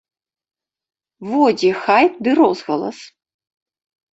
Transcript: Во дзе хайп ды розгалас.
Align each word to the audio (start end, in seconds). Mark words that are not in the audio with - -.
Во 1.31 1.49
дзе 1.57 1.71
хайп 1.83 2.13
ды 2.29 2.35
розгалас. 2.41 2.99